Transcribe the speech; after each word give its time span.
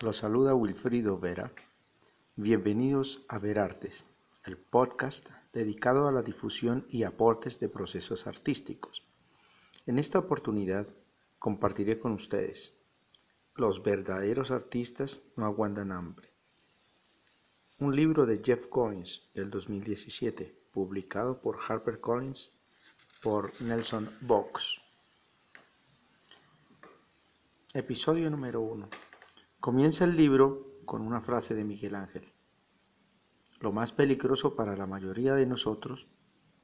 Los 0.00 0.18
saluda 0.18 0.54
Wilfrido 0.54 1.18
Vera. 1.18 1.50
Bienvenidos 2.36 3.24
a 3.26 3.40
Ver 3.40 3.58
Artes, 3.58 4.06
el 4.44 4.56
podcast 4.56 5.28
dedicado 5.52 6.06
a 6.06 6.12
la 6.12 6.22
difusión 6.22 6.86
y 6.88 7.02
aportes 7.02 7.58
de 7.58 7.68
procesos 7.68 8.28
artísticos. 8.28 9.02
En 9.86 9.98
esta 9.98 10.20
oportunidad 10.20 10.86
compartiré 11.40 11.98
con 11.98 12.12
ustedes 12.12 12.74
Los 13.56 13.82
verdaderos 13.82 14.52
artistas 14.52 15.20
no 15.34 15.46
aguantan 15.46 15.90
hambre. 15.90 16.28
Un 17.80 17.96
libro 17.96 18.24
de 18.24 18.40
Jeff 18.40 18.68
Collins 18.68 19.28
del 19.34 19.50
2017, 19.50 20.54
publicado 20.70 21.40
por 21.40 21.58
HarperCollins 21.58 22.52
por 23.20 23.50
Nelson 23.60 24.08
Box. 24.20 24.80
Episodio 27.74 28.30
número 28.30 28.60
1. 28.60 29.07
Comienza 29.60 30.04
el 30.04 30.16
libro 30.16 30.78
con 30.84 31.02
una 31.02 31.20
frase 31.20 31.52
de 31.56 31.64
Miguel 31.64 31.96
Ángel. 31.96 32.32
Lo 33.58 33.72
más 33.72 33.90
peligroso 33.90 34.54
para 34.54 34.76
la 34.76 34.86
mayoría 34.86 35.34
de 35.34 35.46
nosotros 35.46 36.06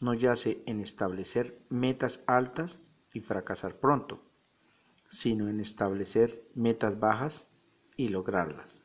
no 0.00 0.12
yace 0.12 0.62
en 0.66 0.80
establecer 0.80 1.58
metas 1.70 2.22
altas 2.26 2.82
y 3.14 3.20
fracasar 3.20 3.76
pronto, 3.76 4.22
sino 5.08 5.48
en 5.48 5.60
establecer 5.60 6.44
metas 6.54 7.00
bajas 7.00 7.48
y 7.96 8.08
lograrlas. 8.08 8.82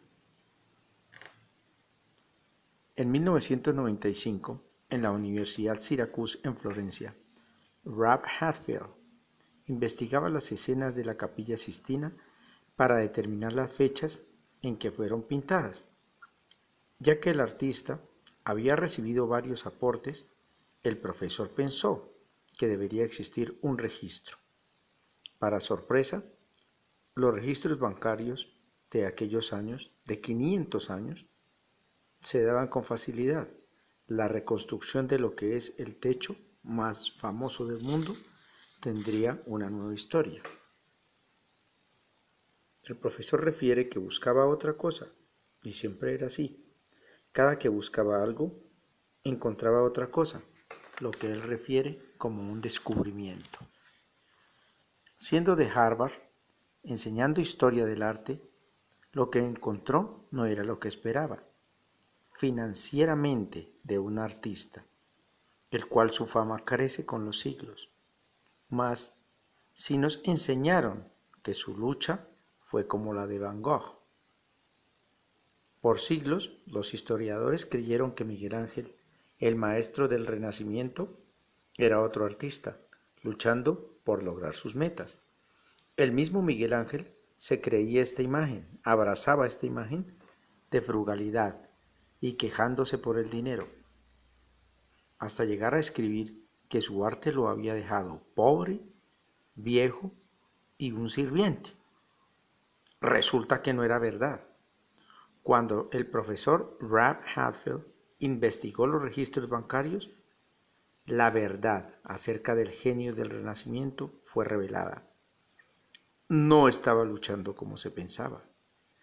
En 2.96 3.12
1995, 3.12 4.64
en 4.90 5.02
la 5.02 5.12
Universidad 5.12 5.80
Syracuse 5.80 6.40
en 6.44 6.56
Florencia, 6.56 7.14
Rab 7.84 8.24
Hatfield 8.40 8.88
investigaba 9.66 10.30
las 10.30 10.50
escenas 10.54 10.96
de 10.96 11.04
la 11.04 11.16
capilla 11.16 11.58
Sistina 11.58 12.14
para 12.78 12.98
determinar 12.98 13.52
las 13.54 13.74
fechas 13.74 14.22
en 14.62 14.78
que 14.78 14.92
fueron 14.92 15.24
pintadas. 15.24 15.86
Ya 17.00 17.20
que 17.20 17.32
el 17.32 17.42
artista 17.42 18.00
había 18.46 18.76
recibido 18.76 19.28
varios 19.28 19.66
aportes, 19.66 20.26
el 20.84 20.98
profesor 20.98 21.50
pensó 21.50 22.14
que 22.58 22.68
debería 22.68 23.04
existir 23.04 23.58
un 23.62 23.78
registro. 23.78 24.38
Para 25.40 25.60
sorpresa, 25.60 26.24
los 27.16 27.34
registros 27.34 27.80
bancarios 27.80 28.56
de 28.92 29.06
aquellos 29.06 29.54
años, 29.54 29.92
de 30.06 30.22
500 30.22 30.90
años, 30.92 31.26
se 32.22 32.44
daban 32.44 32.68
con 32.68 32.84
facilidad. 32.84 33.48
La 34.08 34.28
reconstrucción 34.28 35.08
de 35.08 35.20
lo 35.20 35.36
que 35.36 35.58
es 35.58 35.74
el 35.80 35.96
techo 35.96 36.36
más 36.64 37.12
famoso 37.12 37.66
del 37.66 37.82
mundo 37.82 38.16
tendría 38.82 39.42
una 39.46 39.70
nueva 39.70 39.94
historia. 39.94 40.42
El 42.88 42.96
profesor 42.96 43.44
refiere 43.44 43.90
que 43.90 44.00
buscaba 44.00 44.48
otra 44.48 44.78
cosa, 44.78 45.08
y 45.62 45.74
siempre 45.74 46.14
era 46.14 46.28
así. 46.28 46.66
Cada 47.34 47.60
que 47.60 47.68
buscaba 47.68 48.24
algo, 48.24 48.64
encontraba 49.26 49.84
otra 49.84 50.10
cosa, 50.10 50.42
lo 51.00 51.12
que 51.12 51.30
él 51.30 51.42
refiere 51.42 52.14
como 52.18 52.50
un 52.50 52.62
descubrimiento. 52.62 53.60
Siendo 55.18 55.58
de 55.58 55.70
Harvard, 55.70 56.14
enseñando 56.82 57.42
historia 57.42 57.86
del 57.86 58.04
arte, 58.04 58.42
lo 59.12 59.30
que 59.30 59.40
encontró 59.40 60.26
no 60.32 60.46
era 60.46 60.64
lo 60.64 60.80
que 60.80 60.88
esperaba, 60.88 61.44
financieramente 62.36 63.74
de 63.84 64.00
un 64.00 64.18
artista, 64.18 64.86
el 65.72 65.88
cual 65.88 66.14
su 66.14 66.26
fama 66.26 66.64
crece 66.64 67.06
con 67.06 67.26
los 67.26 67.40
siglos. 67.40 67.92
Mas, 68.70 69.20
si 69.74 69.98
nos 69.98 70.22
enseñaron 70.24 71.12
que 71.44 71.54
su 71.54 71.78
lucha 71.78 72.30
fue 72.68 72.86
como 72.86 73.14
la 73.14 73.28
de 73.28 73.40
Van 73.40 73.62
Gogh. 73.62 73.98
Por 75.80 76.00
siglos, 76.00 76.58
los 76.66 76.94
historiadores 76.94 77.66
creyeron 77.66 78.12
que 78.12 78.26
Miguel 78.26 78.56
Ángel, 78.56 78.94
el 79.40 79.56
maestro 79.56 80.10
del 80.10 80.28
Renacimiento, 80.28 81.18
era 81.78 82.02
otro 82.02 82.26
artista, 82.26 82.78
luchando 83.24 83.98
por 84.04 84.22
lograr 84.22 84.54
sus 84.54 84.76
metas. 84.76 85.18
El 85.96 86.12
mismo 86.12 86.42
Miguel 86.42 86.74
Ángel 86.74 87.08
se 87.38 87.62
creía 87.62 88.02
esta 88.02 88.22
imagen, 88.22 88.68
abrazaba 88.84 89.48
esta 89.48 89.66
imagen 89.66 90.18
de 90.70 90.82
frugalidad 90.82 91.70
y 92.20 92.34
quejándose 92.34 92.98
por 92.98 93.18
el 93.18 93.30
dinero, 93.30 93.70
hasta 95.20 95.46
llegar 95.46 95.74
a 95.74 95.80
escribir 95.80 96.46
que 96.68 96.82
su 96.82 97.06
arte 97.06 97.32
lo 97.32 97.48
había 97.48 97.74
dejado 97.74 98.24
pobre, 98.36 98.82
viejo 99.56 100.12
y 100.78 100.92
un 100.92 101.08
sirviente. 101.08 101.77
Resulta 103.02 103.62
que 103.62 103.74
no 103.74 103.84
era 103.84 104.00
verdad. 104.00 104.42
Cuando 105.44 105.90
el 105.92 106.08
profesor 106.08 106.78
Rab 106.82 107.22
Hadfield 107.36 107.86
investigó 108.20 108.88
los 108.88 109.02
registros 109.02 109.48
bancarios, 109.48 110.10
la 111.06 111.30
verdad 111.30 111.96
acerca 112.04 112.56
del 112.56 112.72
genio 112.72 113.14
del 113.14 113.30
Renacimiento 113.30 114.20
fue 114.24 114.46
revelada. 114.46 115.04
No 116.28 116.68
estaba 116.68 117.06
luchando 117.06 117.56
como 117.56 117.78
se 117.78 117.92
pensaba. 117.92 118.44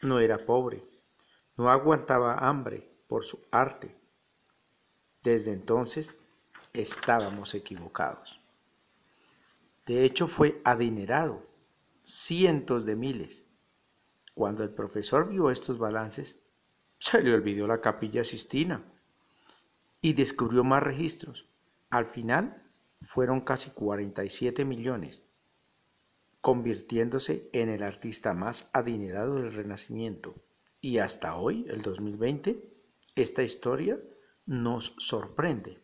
No 0.03 0.19
era 0.19 0.44
pobre. 0.44 0.84
No 1.56 1.71
aguantaba 1.71 2.34
hambre 2.47 2.87
por 3.09 3.25
su 3.25 3.41
arte. 3.50 3.97
Desde 5.22 5.53
entonces 5.53 6.15
estábamos 6.75 7.54
equivocados. 7.54 8.38
De 9.87 10.04
hecho, 10.04 10.27
fue 10.27 10.60
adinerado, 10.65 11.47
cientos 12.03 12.84
de 12.84 12.97
miles, 12.97 13.47
cuando 14.34 14.65
el 14.65 14.71
profesor 14.71 15.28
vio 15.28 15.50
estos 15.50 15.78
balances, 15.78 16.41
se 16.99 17.22
le 17.22 17.33
olvidó 17.33 17.67
la 17.67 17.81
capilla 17.81 18.25
Sistina 18.25 18.84
y 20.00 20.12
descubrió 20.12 20.65
más 20.65 20.83
registros. 20.83 21.49
Al 21.91 22.06
final 22.06 22.62
fueron 23.00 23.41
casi 23.41 23.71
47 23.71 24.65
millones, 24.65 25.22
convirtiéndose 26.41 27.49
en 27.53 27.69
el 27.69 27.83
artista 27.83 28.34
más 28.34 28.69
adinerado 28.72 29.37
del 29.37 29.53
Renacimiento. 29.53 30.34
Y 30.81 30.99
hasta 30.99 31.37
hoy, 31.37 31.66
el 31.69 31.83
2020, 31.83 32.71
esta 33.15 33.43
historia 33.43 33.99
nos 34.47 34.95
sorprende. 34.99 35.81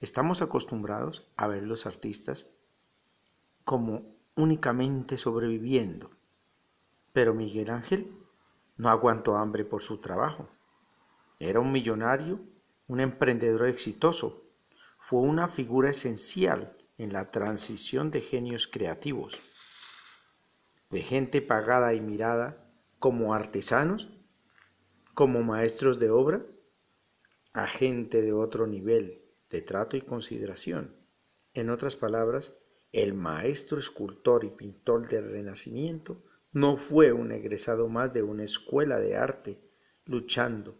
Estamos 0.00 0.42
acostumbrados 0.42 1.28
a 1.36 1.48
ver 1.48 1.64
los 1.64 1.86
artistas 1.86 2.46
como 3.64 4.14
únicamente 4.36 5.18
sobreviviendo, 5.18 6.17
pero 7.12 7.34
Miguel 7.34 7.70
Ángel 7.70 8.10
no 8.76 8.88
aguantó 8.88 9.36
hambre 9.36 9.64
por 9.64 9.82
su 9.82 9.98
trabajo. 9.98 10.48
Era 11.38 11.60
un 11.60 11.72
millonario, 11.72 12.40
un 12.86 13.00
emprendedor 13.00 13.66
exitoso. 13.66 14.44
Fue 14.98 15.20
una 15.20 15.48
figura 15.48 15.90
esencial 15.90 16.76
en 16.96 17.12
la 17.12 17.30
transición 17.30 18.10
de 18.10 18.20
genios 18.20 18.66
creativos, 18.66 19.40
de 20.90 21.02
gente 21.02 21.40
pagada 21.42 21.94
y 21.94 22.00
mirada 22.00 22.64
como 22.98 23.34
artesanos, 23.34 24.10
como 25.14 25.42
maestros 25.42 25.98
de 25.98 26.10
obra, 26.10 26.42
a 27.52 27.66
gente 27.66 28.22
de 28.22 28.32
otro 28.32 28.66
nivel 28.66 29.22
de 29.50 29.62
trato 29.62 29.96
y 29.96 30.02
consideración. 30.02 30.94
En 31.54 31.70
otras 31.70 31.96
palabras, 31.96 32.52
el 32.92 33.14
maestro 33.14 33.78
escultor 33.78 34.44
y 34.44 34.50
pintor 34.50 35.08
del 35.08 35.30
Renacimiento 35.30 36.22
no 36.52 36.76
fue 36.76 37.12
un 37.12 37.32
egresado 37.32 37.88
más 37.88 38.12
de 38.12 38.22
una 38.22 38.44
escuela 38.44 38.98
de 38.98 39.16
arte 39.16 39.60
luchando 40.04 40.76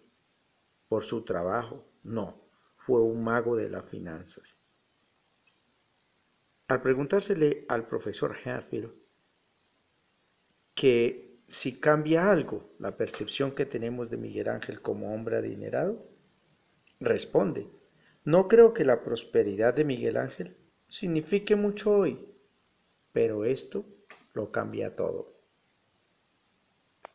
por 0.89 1.05
su 1.05 1.25
trabajo, 1.25 1.87
no, 2.03 2.49
fue 2.77 3.03
un 3.03 3.23
mago 3.23 3.57
de 3.57 3.69
las 3.69 3.89
finanzas. 3.89 4.59
Al 6.69 6.81
preguntársele 6.81 7.65
al 7.69 7.87
profesor 7.87 8.37
Hatfield 8.45 8.93
que 10.75 11.41
si 11.49 11.81
cambia 11.81 12.31
algo 12.31 12.75
la 12.79 12.97
percepción 12.97 13.53
que 13.53 13.67
tenemos 13.67 14.11
de 14.11 14.17
Miguel 14.17 14.49
Ángel 14.49 14.81
como 14.81 15.15
hombre 15.15 15.39
adinerado, 15.39 16.07
responde, 17.01 17.69
no 18.25 18.49
creo 18.49 18.75
que 18.75 18.85
la 18.85 19.03
prosperidad 19.03 19.75
de 19.75 19.85
Miguel 19.85 20.17
Ángel 20.19 20.57
signifique 20.87 21.57
mucho 21.57 21.91
hoy, 21.91 22.27
pero 23.13 23.45
esto 23.45 23.87
lo 24.35 24.53
cambia 24.53 24.95
todo. 24.95 25.38